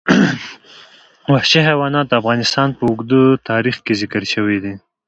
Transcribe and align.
وحشي 1.31 1.59
حیوانات 1.67 2.05
د 2.07 2.13
افغانستان 2.21 2.67
په 2.77 2.83
اوږده 2.89 3.21
تاریخ 3.49 3.75
کې 3.85 3.93
ذکر 4.01 4.23
شوی 4.33 4.57
دی. 4.63 4.73